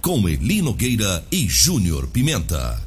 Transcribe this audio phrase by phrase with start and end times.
[0.00, 2.80] Com Eli Nogueira e Júnior Pimenta.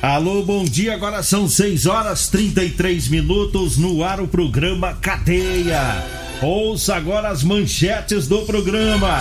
[0.00, 0.94] Alô, bom dia.
[0.94, 6.04] Agora são 6 horas 33 minutos no ar o programa Cadeia.
[6.40, 9.18] Ouça agora as manchetes do programa.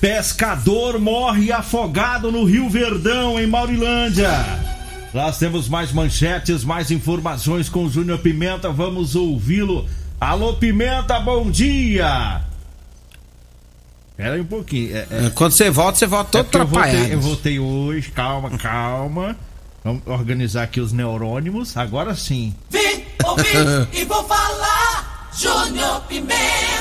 [0.00, 4.30] Pescador morre afogado no Rio Verdão, em Maurilândia.
[5.12, 8.70] Nós temos mais manchetes, mais informações com o Júnior Pimenta.
[8.70, 9.86] Vamos ouvi-lo.
[10.20, 12.40] Alô, Pimenta, bom dia.
[14.16, 14.96] Pera aí um pouquinho.
[14.96, 15.30] É, é...
[15.34, 17.12] Quando você volta, você volta todo É porque eu atrapalhado.
[17.12, 19.36] eu voltei hoje, calma, calma.
[19.84, 21.76] Vamos organizar aqui os neurônimos.
[21.76, 22.54] Agora sim.
[22.70, 23.44] Vim, ouvi
[23.92, 25.28] e vou falar.
[25.38, 26.75] Júnior Pimenta.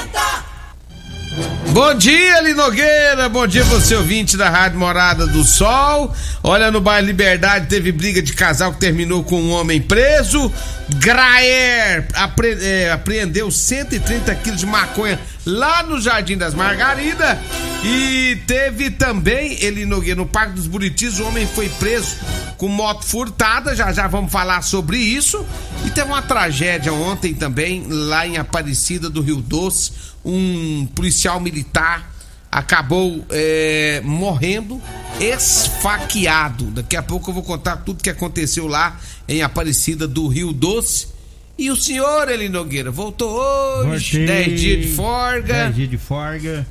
[1.72, 3.28] Bom dia, Linogueira.
[3.28, 6.13] Bom dia, você ouvinte da Rádio Morada do Sol.
[6.41, 10.50] Olha, no bairro Liberdade teve briga de casal que terminou com um homem preso.
[10.97, 17.38] Graer apre- é, apreendeu 130 quilos de maconha lá no Jardim das Margaridas.
[17.83, 22.16] E teve também, ele Nogueira, no Parque dos Buritis, o homem foi preso
[22.57, 23.75] com moto furtada.
[23.75, 25.45] Já já vamos falar sobre isso.
[25.85, 29.91] E teve uma tragédia ontem também, lá em Aparecida do Rio Doce.
[30.23, 32.16] Um policial militar
[32.51, 34.81] acabou é, morrendo
[35.19, 36.66] esfaqueado.
[36.72, 38.97] Daqui a pouco eu vou contar tudo que aconteceu lá
[39.28, 41.15] em Aparecida do Rio Doce.
[41.57, 44.45] E o senhor, Eli Nogueira, voltou hoje, Voltei.
[44.45, 45.53] 10 dias de forga.
[45.53, 46.67] 10 dias de forga.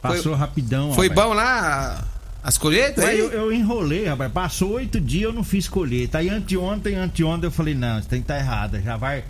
[0.00, 0.94] Passou rapidão.
[0.94, 1.28] Foi rapaz.
[1.28, 2.06] bom lá
[2.42, 3.04] as colheitas?
[3.04, 3.18] Aí?
[3.18, 4.32] eu, eu enrolei, rapaz.
[4.32, 6.18] Passou oito dias eu não fiz colheita.
[6.18, 8.80] Aí anteontem, anteontem eu falei, não, isso tem que estar errado.
[8.80, 9.24] Já vai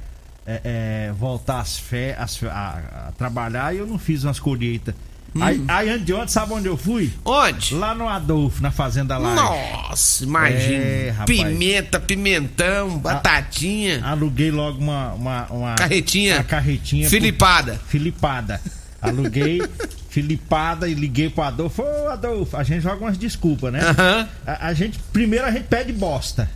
[0.46, 0.60] é,
[1.08, 4.94] é, voltar as fé, as a, a trabalhar e eu não fiz umas colheitas.
[5.40, 7.12] Aí, aí anteontem, sabe onde eu fui?
[7.24, 7.74] Onde?
[7.74, 9.36] Lá no Adolfo, na Fazenda Live.
[9.36, 10.82] Nossa, imagina.
[10.84, 11.26] É, rapaz.
[11.26, 15.12] Pimenta, pimentão, batatinha, Aluguei logo uma.
[15.12, 17.02] uma, uma carretinha, uma carretinha.
[17.08, 17.80] pro- filipada.
[17.88, 18.60] Filipada.
[19.00, 19.62] Aluguei,
[20.10, 21.82] filipada e liguei pro Adolfo.
[21.82, 23.80] Ô, Adolfo, a gente joga umas desculpas, né?
[23.82, 24.28] Aham.
[24.46, 26.50] A, a gente, primeiro a gente pede bosta.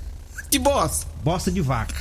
[0.51, 1.07] Que bosta.
[1.25, 1.95] Bosta de vaca.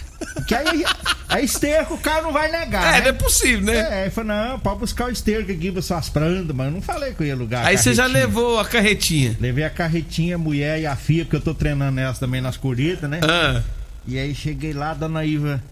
[0.47, 0.85] Que aí,
[1.29, 2.83] aí esterco o cara não vai negar.
[2.85, 3.01] É, né?
[3.01, 3.75] não é possível, né?
[3.77, 6.81] É, aí falou, não, pode buscar o esterco aqui pra suas prandas, mas eu não
[6.81, 7.65] falei que eu ia alugar.
[7.65, 9.37] a Aí você já levou a carretinha.
[9.39, 12.57] Levei a carretinha, a mulher e a filha, porque eu tô treinando elas também nas
[12.57, 13.19] corridas, né?
[13.23, 13.61] Ah,
[14.07, 15.63] E aí cheguei lá, a dona Iva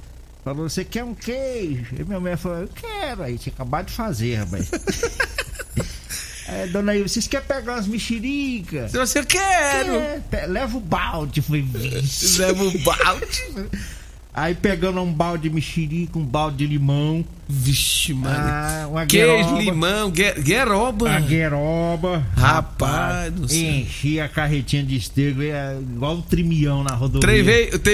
[0.43, 1.85] falou, você quer um queijo?
[1.99, 3.23] E minha mulher falou, eu quero.
[3.23, 4.71] Aí tinha acabado de fazer, rapaz.
[6.47, 8.91] aí, dona Iva, vocês querem pegar umas mexericas?
[8.91, 9.95] se você quero.
[9.95, 11.41] É, pe- leva o balde.
[11.41, 13.69] Falei, "Vixe." Leva o balde.
[14.33, 18.33] Aí pegando um balde de mexerica, um balde de limão, Vixe, mano.
[18.33, 21.11] ah, uma Queijo, gueroba, limão, gue- gueroba.
[21.11, 22.25] a gueroba.
[22.37, 23.59] Rapaz céu.
[23.59, 27.19] Enchi a carretinha de esterco, é, igual um trimião na rodovia.
[27.27, 27.43] Trem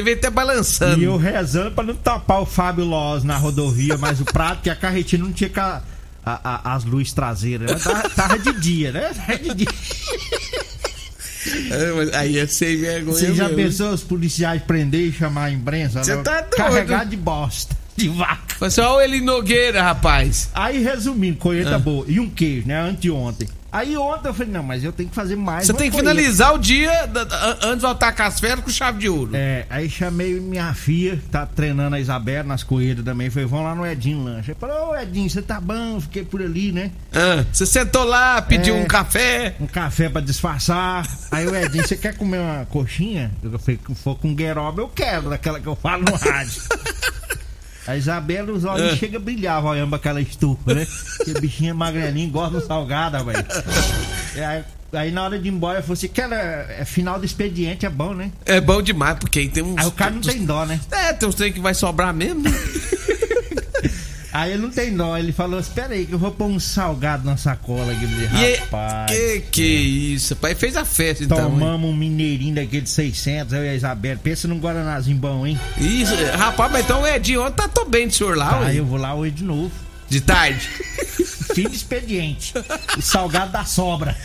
[0.04, 1.01] veio até balançando.
[1.01, 4.69] E eu rezando pra não tapar o Fábio Loz na rodovia, mas o prato que
[4.69, 5.81] a carretinha não tinha a-
[6.24, 7.72] a- as luzes traseiras.
[7.72, 7.80] né?
[7.80, 9.12] Tava, tava de dia, né?
[9.16, 9.68] Tava de dia.
[11.71, 13.15] É, Aí é sem vergonha.
[13.17, 13.55] Você já mesmo.
[13.57, 16.03] pensou os policiais prender e chamar a imprensa?
[16.03, 16.21] Cê né?
[16.23, 16.55] tá doido.
[16.55, 18.55] Carregado de bosta, de vaca.
[18.59, 20.49] Pessoal, ele Nogueira, rapaz.
[20.53, 21.79] Aí, resumindo, colheita Ah.
[21.79, 22.05] boa.
[22.07, 22.79] E um queijo, né?
[22.79, 23.47] Anteontem.
[23.72, 25.68] Aí ontem eu falei, não, mas eu tenho que fazer mais.
[25.68, 26.90] Você tem que finalizar o dia
[27.62, 29.31] antes de voltar com as férias com chave de ouro.
[29.34, 33.30] É, aí chamei minha filha, que tá treinando a Isabela nas corridas também.
[33.30, 34.52] Falei, vamos lá no Edinho Lanche.
[34.52, 36.00] Ele falou, ô Edinho, você tá bom?
[36.00, 36.92] Fiquei por ali, né?
[37.14, 38.80] Ah, você sentou lá, pediu É.
[38.81, 39.56] um café.
[39.60, 41.06] Um café pra disfarçar.
[41.30, 43.31] Aí o Edinho, você quer comer uma coxinha?
[43.44, 46.62] Eu falei, se for com gueroba, eu quero, daquela que eu falo no rádio.
[47.88, 48.95] A Isabela, os olhos Ah.
[48.98, 50.86] chega a brilhar, olhando pra aquela estufa, né?
[51.18, 53.45] Porque bichinha magrelinha, gosta do salgado, velho.
[54.36, 54.63] E aí,
[54.94, 56.36] Aí na hora de ir embora, eu falei assim, cara,
[56.80, 58.31] é final do expediente, é bom, né?
[58.45, 59.78] É bom demais, porque aí tem uns.
[59.78, 60.80] Aí o cara não tem dó, né?
[60.89, 62.44] É, tem uns trem que vai sobrar mesmo.
[64.39, 67.25] Aí ele não tem dó, ele falou, espera aí que eu vou pôr um salgado
[67.25, 67.92] na sacola.
[67.92, 70.54] Eu falei, E rapaz, que que isso, pai?
[70.54, 71.38] Fez a festa então.
[71.39, 71.44] hein?
[71.45, 74.19] tomamos um mineirinho daquele de 600, eu e a Isabela.
[74.22, 75.60] Pensa num Guaranazinho bom, hein?
[75.80, 78.63] Isso, rapaz, mas então é de ontem tá tô bem do senhor lá.
[78.63, 79.72] Aí eu vou lá hoje de novo.
[80.07, 80.69] De tarde.
[81.56, 82.54] Fim de expediente.
[82.95, 84.16] o salgado da sobra.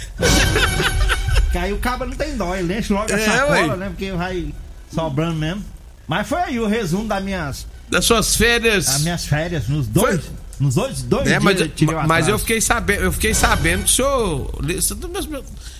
[1.50, 3.76] que aí o cabra não tem dó, ele enche logo a É, sacola, ué.
[3.76, 3.86] né?
[3.88, 4.52] Porque vai
[4.92, 5.64] sobrando mesmo.
[6.06, 8.86] Mas foi aí o resumo das minhas, Das suas férias.
[8.86, 10.20] das minhas férias, nos dois.
[10.24, 10.34] Foi.
[10.60, 13.80] Nos dois, dois É, dias mas, eu tirei mas eu fiquei sabendo, eu fiquei sabendo
[13.84, 14.50] que o senhor.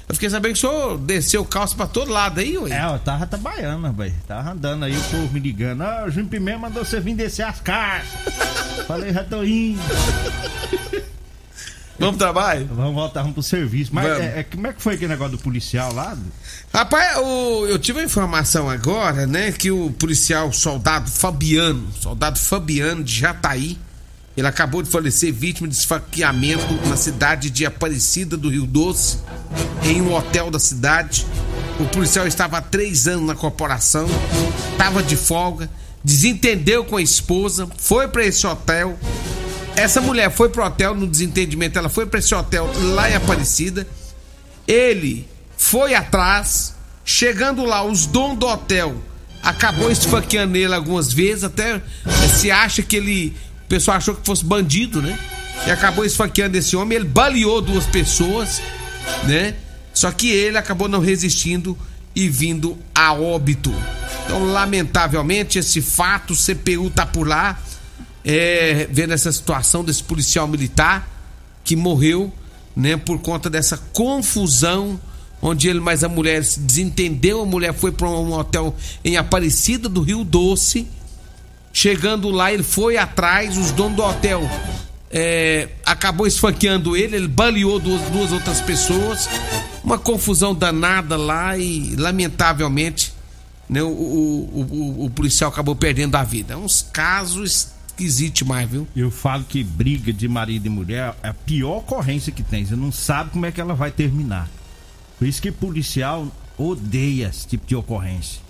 [0.09, 2.71] Eu fiquei sabendo que o senhor desceu calça pra todo lado aí, ué.
[2.73, 4.13] É, eu tava trabalhando, rapaz.
[4.27, 5.83] Tava andando aí, o povo me ligando.
[5.83, 8.09] Ah, o Júnior Pimenta mandou você vir descer as caixas.
[8.87, 9.81] Falei, já tô indo.
[12.07, 12.69] Vamos pro trabalho?
[12.75, 13.91] Vamos voltar vamos pro serviço.
[13.95, 16.17] Mas é, é, como é que foi aquele negócio do policial lá?
[16.73, 23.03] Rapaz, o- eu tive a informação agora, né, que o policial soldado Fabiano, soldado Fabiano
[23.05, 23.79] de Jataí,
[24.37, 29.19] ele acabou de falecer vítima de esfaqueamento na cidade de Aparecida do Rio Doce,
[29.85, 31.27] em um hotel da cidade.
[31.79, 34.07] O policial estava há três anos na corporação,
[34.73, 35.69] estava de folga,
[36.03, 38.99] desentendeu com a esposa, foi para esse hotel.
[39.77, 43.87] Essa mulher foi pro hotel no desentendimento, ela foi para esse hotel lá em Aparecida.
[44.67, 45.27] Ele
[45.57, 46.75] foi atrás,
[47.05, 49.03] chegando lá, os donos do hotel
[49.43, 51.83] acabou esfaqueando ele algumas vezes, até
[52.33, 53.37] se acha que ele.
[53.65, 55.19] O pessoal achou que fosse bandido, né?
[55.67, 58.61] E acabou esfaqueando esse homem, ele baleou duas pessoas,
[59.25, 59.55] né?
[59.95, 61.77] Só que ele acabou não resistindo
[62.15, 63.75] e vindo a óbito.
[64.25, 67.59] Então, lamentavelmente, esse fato, o CPU tá por lá,
[68.25, 71.09] é, vendo essa situação desse policial militar
[71.65, 72.33] que morreu,
[72.75, 74.99] né, por conta dessa confusão
[75.41, 78.75] onde ele mais a mulher se desentendeu, a mulher foi para um hotel
[79.05, 80.87] em Aparecida do Rio Doce.
[81.73, 84.43] Chegando lá, ele foi atrás, os donos do hotel
[85.11, 89.29] é, acabou esfaqueando ele, ele baleou duas, duas outras pessoas.
[89.83, 93.13] Uma confusão danada lá e, lamentavelmente,
[93.69, 96.55] né, o, o, o- o policial acabou perdendo a vida.
[96.55, 98.87] É uns casos esquisitos mais, viu?
[98.97, 102.65] Eu falo que briga de marido e mulher é a pior ocorrência que tem.
[102.65, 104.49] Você não sabe como é que ela vai terminar.
[105.19, 106.27] Por isso que policial
[106.59, 108.41] odeia esse tipo de ocorrência.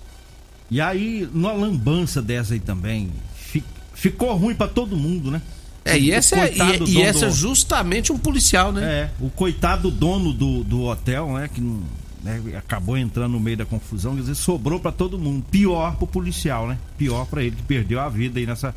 [0.71, 3.63] E aí, numa lambança dessa aí também, fi-
[3.93, 5.41] ficou ruim pra todo mundo, né?
[5.85, 8.81] É, e essa, é, e, do e essa é do- justamente um policial, né?
[8.83, 11.81] É, o coitado dono do, do hotel, né, que não,
[12.23, 15.43] né, acabou entrando no meio da confusão, quer dizer, sobrou pra todo mundo.
[15.51, 16.77] Pior pro policial, né?
[16.97, 18.73] Pior pra ele que perdeu a vida aí nessa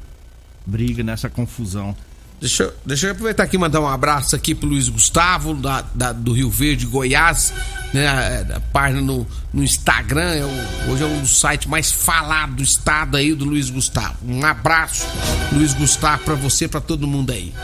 [0.66, 1.94] briga, nessa confusão.
[2.38, 5.82] Deixa, eu- deixa eu aproveitar aqui e mandar um abraço aqui pro Luiz Gustavo, da,
[5.94, 7.52] da- do Rio Verde, Goiás,
[7.94, 8.06] né?
[8.54, 12.62] A, página no, no Instagram, é o- hoje é um dos sites mais falados do
[12.62, 14.16] estado aí do Luiz Gustavo.
[14.28, 15.06] Um abraço,
[15.50, 17.54] Luiz Gustavo, pra você, pra todo mundo aí.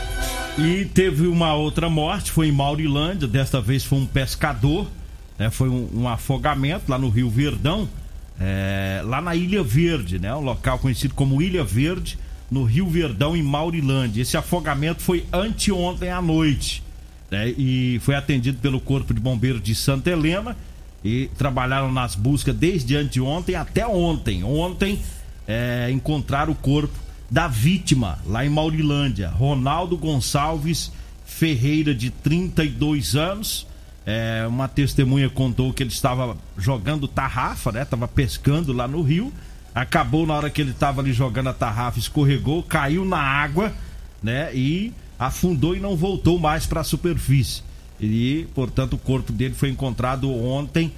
[0.57, 4.87] E teve uma outra morte, foi em Maurilândia, desta vez foi um pescador,
[5.37, 7.87] né, foi um, um afogamento lá no Rio Verdão,
[8.39, 12.17] é, lá na Ilha Verde, né, um local conhecido como Ilha Verde,
[12.53, 14.21] no Rio Verdão, em Maurilândia.
[14.21, 16.83] Esse afogamento foi anteontem à noite,
[17.31, 20.55] né, e foi atendido pelo Corpo de Bombeiros de Santa Helena,
[21.03, 24.43] e trabalharam nas buscas desde anteontem até ontem.
[24.43, 25.01] Ontem
[25.47, 26.93] é, encontraram o corpo
[27.29, 30.91] da vítima lá em Maurilândia, Ronaldo Gonçalves
[31.25, 33.65] Ferreira, de 32 anos.
[34.05, 37.83] É, uma testemunha contou que ele estava jogando tarrafa, né?
[37.83, 39.33] Tava pescando lá no rio.
[39.73, 43.73] Acabou na hora que ele estava ali jogando a tarrafa, escorregou, caiu na água,
[44.21, 44.53] né?
[44.55, 47.63] E afundou e não voltou mais para a superfície.
[47.99, 50.91] E, portanto, o corpo dele foi encontrado ontem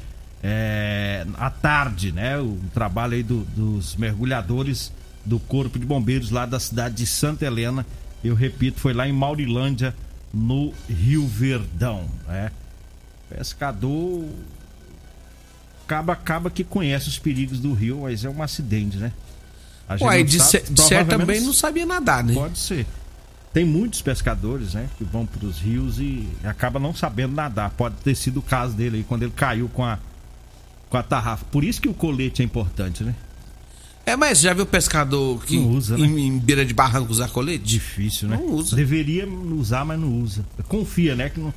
[0.43, 2.37] é, à tarde, né?
[2.37, 4.91] O trabalho aí do- dos mergulhadores
[5.25, 7.85] do Corpo de Bombeiros lá da cidade de Santa Helena.
[8.23, 9.95] Eu repito, foi lá em Maurilândia,
[10.33, 12.05] no Rio Verdão.
[12.27, 12.51] Né?
[13.29, 14.25] Pescador.
[15.85, 19.11] Acaba, acaba que conhece os perigos do rio, mas é um acidente, né?
[19.87, 22.33] A gente Ué, não de, sabe, de certo também não sabia nadar, né?
[22.33, 22.87] Pode ser.
[23.53, 27.69] Tem muitos pescadores, né, que vão para os rios e acaba não sabendo nadar.
[27.69, 29.97] Pode ter sido o caso dele aí quando ele caiu com a
[30.89, 31.45] com a tarrafa.
[31.45, 33.15] Por isso que o colete é importante, né?
[34.05, 36.05] É, mas já viu pescador que Não usa, né?
[36.05, 37.63] em, em beira de barranco usar colete?
[37.63, 38.37] Difícil, né?
[38.37, 38.75] Não usa.
[38.75, 40.45] Deveria usar, mas não usa.
[40.67, 41.29] Confia, né?
[41.29, 41.53] Que não...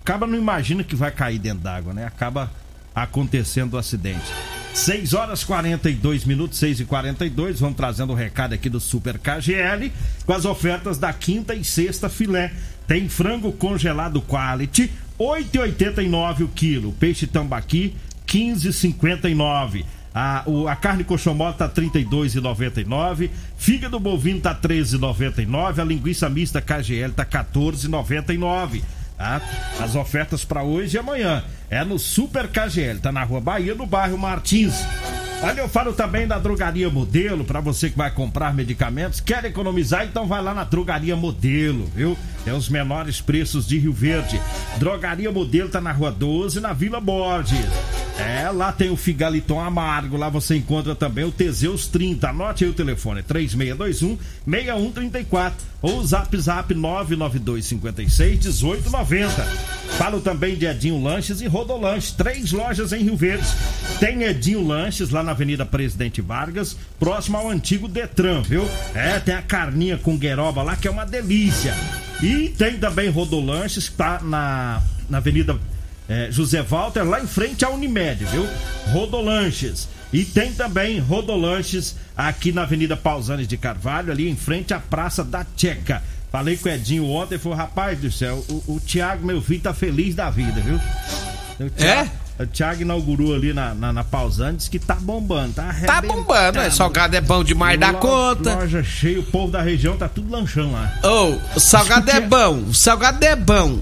[0.00, 2.04] Acaba não imagina que vai cair dentro d'água, né?
[2.06, 2.50] Acaba
[2.96, 4.32] acontecendo o acidente.
[4.72, 9.90] 6 horas 42 minutos, 6 e 42 Vamos trazendo o recado aqui do Super KGL
[10.26, 12.52] com as ofertas da quinta e sexta filé.
[12.86, 16.92] Tem frango congelado quality 8,89 o quilo.
[16.92, 17.94] Peixe tambaqui
[18.26, 19.84] 15,59.
[20.14, 23.30] A, o, a carne coxomota tá 32,99.
[23.56, 25.78] Fígado bovino tá 13,99.
[25.78, 28.82] A linguiça mista KGL tá 14,99.
[29.16, 29.40] Tá?
[29.80, 33.86] As ofertas para hoje e amanhã é no Super KGL, tá na Rua Bahia, no
[33.86, 34.74] bairro Martins.
[35.42, 40.04] Olha, eu falo também da Drogaria Modelo, para você que vai comprar medicamentos, quer economizar,
[40.04, 42.16] então vai lá na Drogaria Modelo, viu?
[42.46, 44.40] É os menores preços de Rio Verde.
[44.78, 47.66] Drogaria Modelo tá na Rua 12, na Vila Borges.
[48.18, 52.30] É, lá tem o Figaliton Amargo, lá você encontra também o Teseus 30.
[52.30, 59.44] Anote aí o telefone, 3621 6134 ou Zap Zap 992 56 1890.
[59.98, 63.46] Falo também de Edinho Lanches e Rodolanche, três lojas em Rio Verde.
[64.00, 68.66] Tem Edinho Lanches lá na Avenida Presidente Vargas, próximo ao antigo Detran, viu?
[68.94, 71.74] É, tem a carninha com gueroba lá que é uma delícia.
[72.22, 75.58] E tem também Rodolanches, que tá na, na Avenida
[76.08, 78.46] é, José Walter, lá em frente à Unimed, viu?
[78.92, 79.88] Rodolanches.
[80.12, 85.24] E tem também Rodolanches aqui na Avenida Pausanes de Carvalho, ali em frente à Praça
[85.24, 86.02] da Tcheca.
[86.30, 89.60] Falei com o Edinho ontem e falou: rapaz do céu, o, o Thiago, meu filho,
[89.60, 90.76] tá feliz da vida, viu?
[91.58, 92.42] O Thiago, é?
[92.42, 96.68] O Thiago inaugurou ali na, na, na Pausanes que tá bombando, tá Tá bombando, é.
[96.70, 98.56] Salgado é bom demais da conta.
[98.56, 100.92] Loja cheia, o povo da região tá tudo lanchando lá.
[101.02, 103.80] Ô, oh, salgado é bom, o salgado é bom.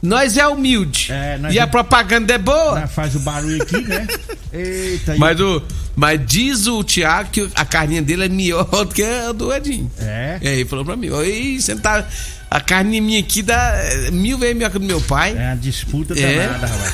[0.00, 1.08] Nós é humilde.
[1.10, 2.86] É, e a propaganda é boa.
[2.86, 4.06] Faz o barulho aqui, né?
[4.52, 5.16] Eita.
[5.18, 5.62] Mas, o,
[5.96, 9.90] mas diz o Thiago que a carninha dele é melhor do que a do Edinho.
[9.98, 10.38] É.
[10.40, 12.06] E aí falou pra mim: Oi, você tá.
[12.50, 13.74] A carne minha aqui dá
[14.10, 15.36] mil vezes melhor que a do meu pai.
[15.36, 16.46] É a disputa é.
[16.46, 16.92] danada, rapaz.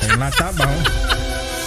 [0.00, 0.82] Tem lá tá bom.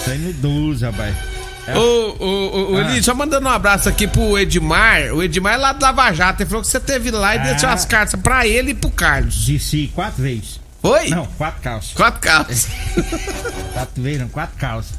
[0.06, 1.37] Tem no 12, rapaz.
[1.68, 1.78] É.
[1.78, 3.04] Ô, ô, ô, ah.
[3.04, 5.14] só mandando um abraço aqui pro Edmar.
[5.14, 6.42] O Edmar é lá do Lava Jato.
[6.42, 7.44] Ele falou que você teve lá e ah.
[7.44, 9.36] deixou as cartas pra ele e pro Carlos.
[9.46, 10.62] Disse quatro vezes.
[10.82, 11.10] Foi?
[11.10, 11.94] Não, quatro calças.
[11.94, 12.68] Quatro calças.
[13.74, 14.98] quatro vezes, não, quatro calças.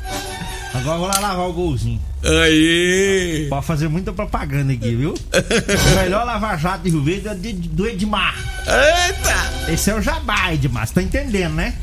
[0.75, 2.01] Agora eu vou lá lavar o golzinho.
[2.23, 3.47] Aí!
[3.49, 5.15] Pode fazer muita propaganda aqui, viu?
[5.15, 8.37] o melhor lavar jato de Rio Verde é do Edmar.
[8.67, 9.73] Eita!
[9.73, 10.87] Esse é o Jabá, Edmar.
[10.87, 11.75] Você tá entendendo, né?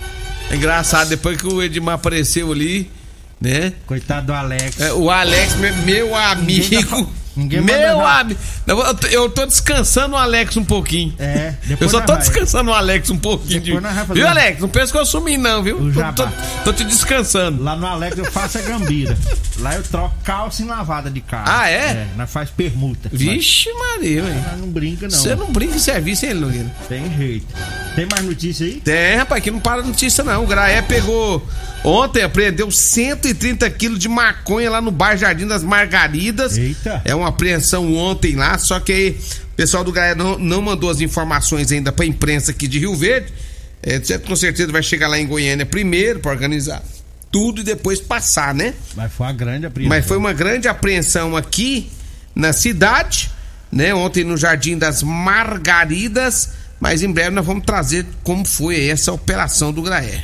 [0.52, 2.92] É engraçado, depois que o Edmar apareceu ali,
[3.40, 3.74] né?
[3.86, 4.80] Coitado do Alex.
[4.80, 7.12] É, o Alex, meu amigo.
[7.36, 8.40] Ninguém Meu amigo.
[9.12, 11.14] Eu tô descansando o Alex um pouquinho.
[11.20, 11.54] É.
[11.80, 13.60] Eu só tô descansando o Alex um pouquinho.
[13.60, 13.72] De...
[14.14, 14.62] Viu, Alex?
[14.62, 15.92] Não pensa que eu sumi, não, viu?
[15.94, 16.30] Tô, tô,
[16.64, 17.62] tô, te descansando.
[17.62, 19.18] Lá no Alex eu faço a gambira.
[19.60, 21.46] Lá eu troco calça em lavada de carro.
[21.48, 21.76] Ah, é?
[21.76, 23.10] É, nós faz permuta.
[23.12, 24.44] Vixe, Maria, velho.
[24.60, 25.18] Não brinca, não.
[25.18, 26.72] Você não brinca em serviço, hein, Lugueira?
[26.90, 27.48] Tem jeito.
[27.96, 28.82] Tem mais notícia aí?
[28.82, 30.44] Tem, rapaz, que não para notícia, não.
[30.44, 31.46] O Graé pegou.
[31.84, 36.58] Ontem apreendeu 130 quilos de maconha lá no bar Jardim das Margaridas.
[36.58, 37.02] Eita.
[37.06, 39.10] É uma apreensão ontem lá, só que aí
[39.54, 42.96] o pessoal do Graé não, não mandou as informações ainda pra imprensa aqui de Rio
[42.96, 43.32] Verde.
[43.82, 46.82] É, com certeza vai chegar lá em Goiânia primeiro para organizar
[47.32, 48.74] tudo e depois passar, né?
[48.96, 49.98] Mas foi uma grande apreensão.
[49.98, 51.90] Mas foi uma grande apreensão aqui
[52.34, 53.32] na cidade,
[53.72, 53.94] né?
[53.94, 56.52] Ontem no Jardim das Margaridas.
[56.80, 60.24] Mas em breve nós vamos trazer como foi essa operação do Graé.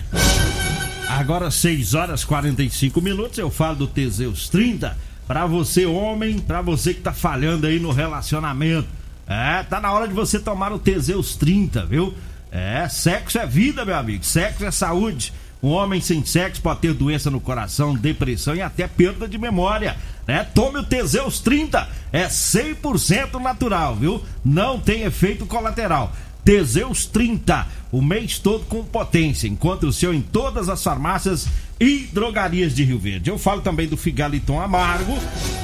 [1.08, 4.98] Agora 6 horas 45 minutos, eu falo do Teseus 30.
[5.28, 8.88] Para você, homem, para você que tá falhando aí no relacionamento.
[9.28, 12.14] É, tá na hora de você tomar o Teseus 30, viu?
[12.52, 14.26] É, sexo é vida, meu amigo.
[14.26, 15.34] Sexo é saúde.
[15.62, 19.96] Um homem sem sexo pode ter doença no coração, depressão e até perda de memória.
[20.28, 20.44] Né?
[20.56, 24.24] Tome o Teseus 30, é 100% natural, viu?
[24.44, 26.12] Não tem efeito colateral.
[26.44, 29.48] Teseus 30, o mês todo com potência.
[29.48, 31.48] Encontre o seu em todas as farmácias
[31.80, 33.30] e drogarias de Rio Verde.
[33.30, 35.16] Eu falo também do Figaliton Amargo,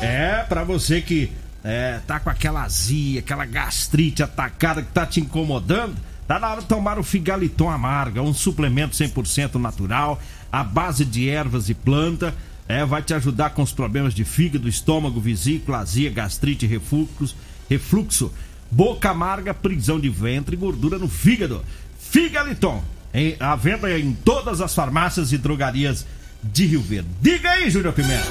[0.02, 1.32] é para você que
[1.64, 5.96] é, tá com aquela azia, aquela gastrite atacada que tá te incomodando.
[6.28, 10.20] Tá na hora de tomar o Figaliton Amargo, é um suplemento 100% natural,
[10.52, 12.36] à base de ervas e planta.
[12.68, 17.34] É, vai te ajudar com os problemas de fígado, estômago, vesícula, azia, gastrite, refluxo,
[17.70, 18.30] refluxo
[18.70, 21.64] boca amarga, prisão de ventre e gordura no fígado.
[21.98, 26.06] Figaliton, em, a venda em todas as farmácias e drogarias
[26.44, 27.10] de Rio Verde.
[27.22, 28.28] Diga aí, Júnior Pimenta.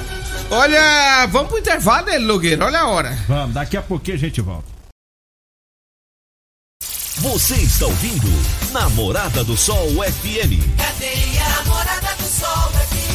[0.49, 2.63] Olha, vamos pro intervalo, né, Logueiro?
[2.63, 3.17] Olha a hora.
[3.27, 4.76] Vamos, daqui a pouquinho a gente volta.
[7.19, 8.27] Você está ouvindo
[8.71, 10.61] Namorada do Sol FM.
[10.77, 13.06] Cadê a Namorada do Sol FM?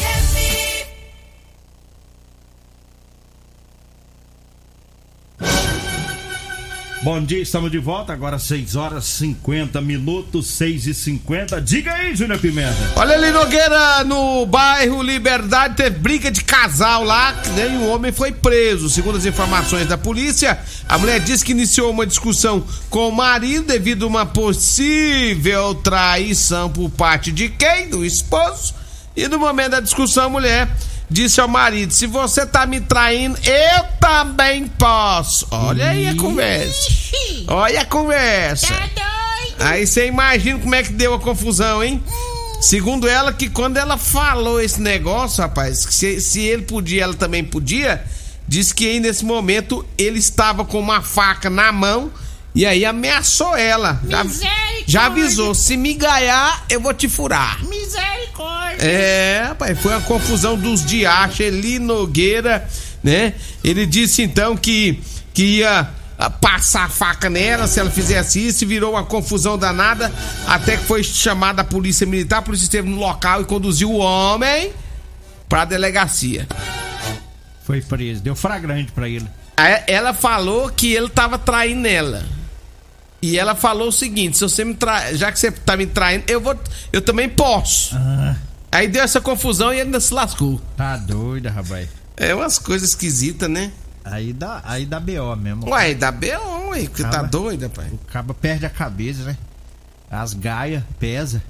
[7.03, 8.13] Bom dia, estamos de volta.
[8.13, 12.77] Agora 6 horas 50 minutos, 6 e 50 Diga aí, Júnior Pimenta.
[12.95, 18.13] Olha ali, Nogueira, no bairro Liberdade teve briga de casal lá, né, e o homem
[18.13, 18.89] foi preso.
[18.89, 20.57] Segundo as informações da polícia,
[20.87, 26.69] a mulher disse que iniciou uma discussão com o marido devido a uma possível traição
[26.69, 27.89] por parte de quem?
[27.89, 28.75] Do esposo.
[29.13, 30.69] E no momento da discussão, a mulher
[31.09, 35.47] disse ao marido: Se você tá me traindo, eu também posso.
[35.51, 36.89] Olha aí a conversa.
[37.47, 38.67] Olha a conversa.
[38.67, 39.55] Tá doido?
[39.59, 42.03] Aí você imagina como é que deu a confusão, hein?
[42.61, 47.13] Segundo ela, que quando ela falou esse negócio, rapaz, que se, se ele podia, ela
[47.13, 48.03] também podia,
[48.47, 52.09] disse que aí nesse momento ele estava com uma faca na mão
[52.55, 53.99] e aí ameaçou ela.
[54.07, 54.83] Já, Misericórdia.
[54.87, 57.61] já avisou: se me ganhar, eu vou te furar.
[57.65, 58.22] Misericórdia.
[58.79, 62.67] É, rapaz, foi uma confusão dos diachos, Eli Nogueira,
[63.03, 63.33] né?
[63.63, 65.01] Ele disse então que,
[65.33, 70.11] que ia ah, passar a faca nela se ela fizesse isso, virou uma confusão danada,
[70.47, 73.97] até que foi chamada a polícia militar, a polícia esteve no local e conduziu o
[73.97, 74.71] homem
[75.49, 76.47] pra delegacia.
[77.63, 79.27] Foi preso, deu flagrante pra ele.
[79.87, 82.25] Ela falou que ele tava traindo ela.
[83.21, 86.25] E ela falou o seguinte: se você me trai, já que você tá me traindo,
[86.27, 86.59] eu vou,
[86.91, 87.95] eu também posso.
[87.95, 88.35] Ah,
[88.73, 90.59] Aí deu essa confusão e ele ainda se lascou.
[90.75, 91.87] tá doida, rapaz.
[92.17, 93.71] É umas coisas esquisitas, né?
[94.05, 95.69] Aí dá, aí dá BO mesmo.
[95.69, 97.87] Ué, dá B.O., ué, que tá doida, pai.
[97.91, 99.37] O cabo perde a cabeça, né?
[100.11, 101.41] As gaias pesa.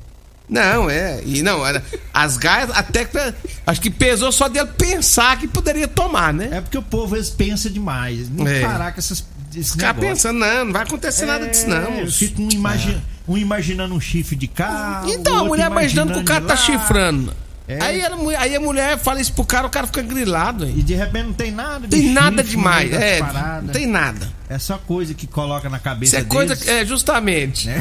[0.48, 1.22] Não, é.
[1.25, 1.82] E não, era-
[2.13, 3.18] as gaias até que.
[3.65, 6.50] Acho que pesou só dele pensar que poderia tomar, né?
[6.51, 8.30] É porque o povo vezes pensa demais.
[8.30, 8.62] Não É.
[8.62, 9.25] parar com essas.
[9.55, 10.10] Esse Ficar negócio.
[10.10, 11.93] pensando, não, não vai acontecer nada disso, não.
[12.00, 15.10] É, Fica um, imagi um imaginando um chifre de carro.
[15.12, 17.33] Então, a mulher imaginando que o cara tá chifrando.
[17.65, 17.81] É.
[17.81, 20.65] Aí, ela, aí a mulher fala isso pro cara, o cara fica grilado.
[20.65, 20.74] hein?
[20.77, 23.62] E de repente não tem nada de Tem nada chifre demais, meio das é.
[23.62, 24.29] Não tem nada.
[24.50, 26.55] É só coisa que coloca na cabeça Isso é coisa.
[26.55, 27.69] deles, É, justamente.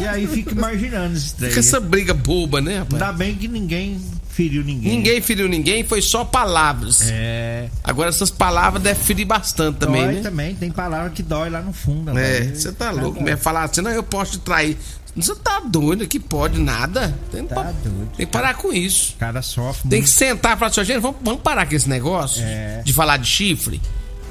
[0.00, 1.48] E aí fica imaginando esse trem.
[1.50, 3.02] Fica essa briga boba, né, rapaz?
[3.02, 4.00] Ainda bem que ninguém
[4.38, 4.92] feriu ninguém.
[4.98, 7.02] Ninguém feriu ninguém, foi só palavras.
[7.10, 7.68] É.
[7.82, 10.20] Agora essas palavras devem ferir bastante também, dói né?
[10.20, 10.54] também.
[10.54, 12.16] Tem palavra que dói lá no fundo.
[12.16, 14.76] É, você tá louco, me falar assim, não, eu posso te trair.
[15.16, 17.12] Você tá doido que pode nada.
[17.32, 18.10] Tem, Tá doido.
[18.16, 19.14] tem que parar com isso.
[19.16, 20.08] O cara sofre Tem muito.
[20.08, 22.82] que sentar e falar assim, gente, vamos, vamos parar com esse negócio É.
[22.84, 23.80] de falar de chifre.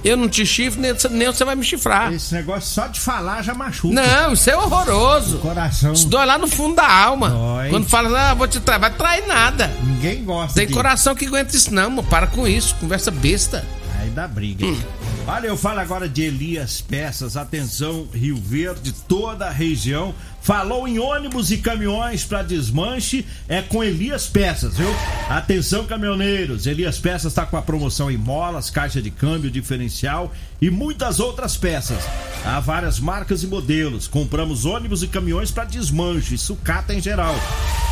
[0.03, 2.13] Eu não te chifro, nem, você- nem você vai me chifrar.
[2.13, 3.93] Esse negócio só de falar já machuca.
[3.93, 5.39] Não, isso é horroroso.
[5.39, 5.93] Coração.
[5.93, 7.29] Isso dói lá no fundo da alma.
[7.29, 7.69] Dói.
[7.69, 9.71] Quando fala, ah, vou te trair, vai trair nada.
[9.83, 12.03] Ninguém gosta Tem de- coração que aguenta isso, não, mano.
[12.03, 13.65] Para com isso, conversa besta.
[13.99, 14.65] Aí dá briga.
[14.65, 14.79] Hum.
[15.29, 17.35] Olha, eu falo agora de Elias Peças.
[17.35, 20.15] Atenção, Rio Verde, toda a região.
[20.41, 24.87] Falou em ônibus e caminhões para desmanche, é com Elias Peças, viu?
[25.29, 26.65] Atenção, caminhoneiros.
[26.65, 31.57] Elias Peças está com a promoção em molas, caixa de câmbio, diferencial e muitas outras
[31.57, 32.01] peças.
[32.45, 34.07] Há várias marcas e modelos.
[34.07, 37.35] Compramos ônibus e caminhões para desmanche, sucata em geral.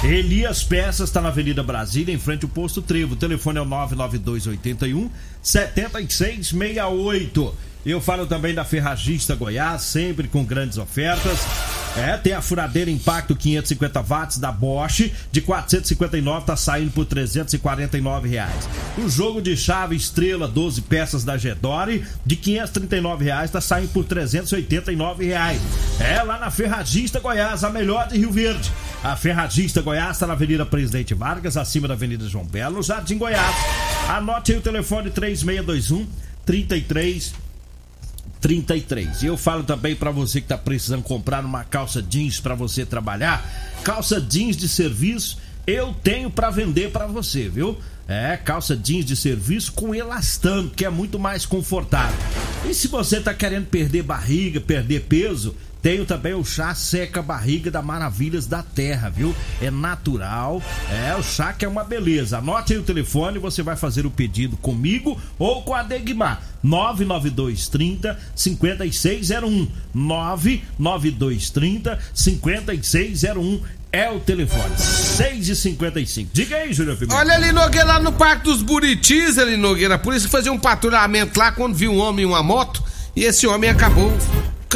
[0.04, 3.14] Elias Peças está na Avenida Brasília, em frente ao posto Trevo.
[3.14, 5.10] O telefone é o 99281
[5.42, 7.56] 7668.
[7.86, 11.40] Eu falo também da Ferragista Goiás, sempre com grandes ofertas.
[11.98, 18.28] É, tem a furadeira Impacto 550 watts da Bosch, de 459 tá saindo por 349
[18.28, 18.70] reais.
[18.98, 24.04] O jogo de chave Estrela 12 peças da Gedore, de 539 reais tá saindo por
[24.04, 25.62] 389 reais.
[26.00, 28.72] É lá na Ferragista Goiás, a melhor de Rio Verde.
[29.02, 33.18] A Ferragista Goiás está na Avenida Presidente Vargas, acima da Avenida João Belo, no Jardim
[33.18, 33.56] Goiás.
[34.10, 36.06] Anote aí o telefone 3621
[36.46, 37.45] 33
[38.46, 39.24] 33.
[39.24, 42.86] E eu falo também pra você que tá precisando comprar uma calça jeans pra você
[42.86, 43.44] trabalhar,
[43.84, 47.76] calça jeans de serviço, eu tenho pra vender pra você, viu?
[48.08, 52.16] É, calça jeans de serviço com elastano, que é muito mais confortável.
[52.70, 55.56] E se você tá querendo perder barriga, perder peso,
[55.86, 59.36] tenho também o chá seca barriga da Maravilhas da Terra, viu?
[59.62, 62.40] É natural, é o chá que é uma beleza.
[62.40, 66.42] Anote aí o telefone, você vai fazer o pedido comigo ou com a Degmar.
[66.64, 69.68] 99230 5601.
[69.94, 74.76] 99230 5601 é o telefone.
[74.80, 77.16] 6 e 55 Diga aí, Júlio Pimenta.
[77.16, 79.94] Olha ali, Nogueira, lá no Parque dos Buritis, ali, Nogueira.
[79.94, 82.84] A polícia fazia um patrulhamento lá quando viu um homem em uma moto
[83.16, 84.12] e esse homem acabou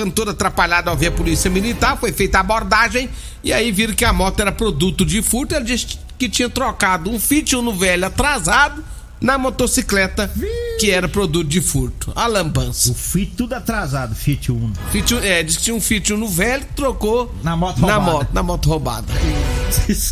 [0.10, 1.98] todo atrapalhado ao ver a polícia militar.
[1.98, 3.10] Foi feita a abordagem
[3.44, 5.56] e aí viram que a moto era produto de furto.
[5.56, 8.84] Ele disse que tinha trocado um Fiat Uno velho atrasado
[9.22, 10.32] na motocicleta
[10.80, 12.12] que era produto de furto.
[12.16, 12.92] A lambança.
[12.92, 14.16] O Fiat tudo atrasado,
[14.50, 14.74] Uno.
[14.92, 18.12] Fiat, Uno- é, disse que tinha um Fiat Uno velho, trocou Na moto na roubada.
[18.12, 19.08] moto, na moto roubada.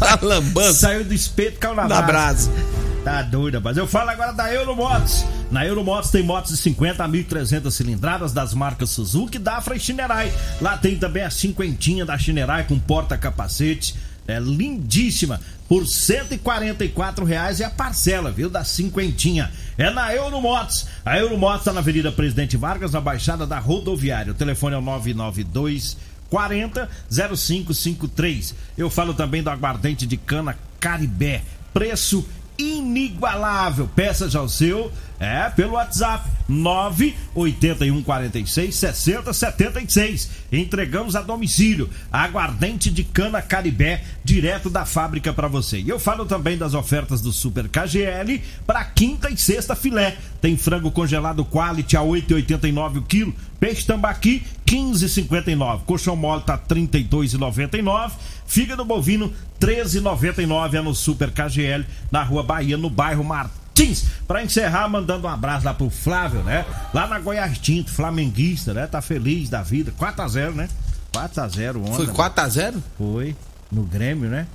[0.02, 2.50] A lambança Saiu do espeto, caiu na, na brasa.
[2.52, 2.77] brasa.
[3.08, 5.26] Tá doida, mas eu falo agora da Euromotos.
[5.50, 10.30] Na Euromotos tem motos de 50 a 1.300 cilindradas das marcas Suzuki, Dafra e Shinerai.
[10.60, 13.96] Lá tem também a cinquentinha da Shinerai com porta-capacete.
[14.28, 15.40] É lindíssima.
[15.70, 18.50] Por 144 reais é a parcela, viu?
[18.50, 19.54] Da cinquentinha.
[19.78, 20.86] É na Euromotos.
[21.06, 24.34] A Euromotos está na Avenida Presidente Vargas, na Baixada da Rodoviária.
[24.34, 25.96] O telefone é o 992
[26.30, 28.54] 40 0553.
[28.78, 31.42] Eu falo também do aguardente de cana Caribé.
[31.74, 33.90] Preço inigualável.
[33.96, 40.30] Peça já o seu, é, pelo WhatsApp 981 46 60 76.
[40.52, 41.90] Entregamos a domicílio.
[42.12, 45.80] Aguardente de cana Caribé, direto da fábrica para você.
[45.80, 50.18] E eu falo também das ofertas do Super KGL para quinta e sexta filé.
[50.42, 53.36] Tem frango congelado quality a 8,89 o quilo.
[53.60, 55.86] Peixe tambaqui 15,59.
[55.86, 58.12] Colchão mole tá 32,99.
[58.46, 64.06] Fígado bovino 13,99 é no Super KGL na Rua Bahia, no bairro Martins.
[64.28, 66.66] Para encerrar, mandando um abraço lá pro Flávio, né?
[66.94, 68.86] Lá na Goiás Tinto, flamenguista, né?
[68.88, 69.94] Tá feliz da vida.
[69.98, 70.68] 4 a 0, né?
[71.14, 71.96] 4 a 0 ontem.
[71.96, 72.76] Foi 4x0?
[72.98, 73.36] Foi
[73.72, 74.46] no Grêmio, né?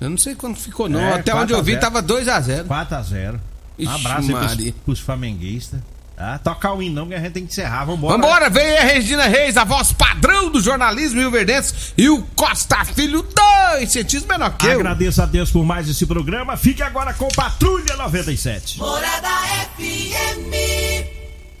[0.00, 1.00] Eu não sei quanto ficou, não.
[1.00, 1.80] É, Até 4 onde eu vi 0.
[1.80, 2.64] tava 2x0.
[2.66, 3.40] 4 a 0.
[3.78, 5.80] Um Ixi, abraço aí pros, pros flamenguistas.
[6.20, 6.38] Tá?
[6.38, 7.86] Tocar o hino não, que a gente tem que encerrar.
[7.86, 8.14] Vambora.
[8.14, 12.22] Vambora, vem aí a Regina Reis, a voz padrão do jornalismo Rio Verdense e o
[12.36, 14.80] Costa Filho, dois centímetros menor que eu.
[14.80, 16.58] Agradeço a Deus por mais esse programa.
[16.58, 18.76] Fique agora com Patrulha 97.
[18.76, 19.30] Morada
[19.78, 20.50] FM.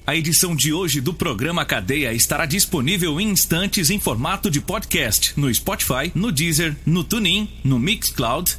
[0.06, 5.32] A edição de hoje do programa Cadeia estará disponível em instantes em formato de podcast
[5.38, 8.58] no Spotify, no Deezer, no TuneIn, no Mixcloud,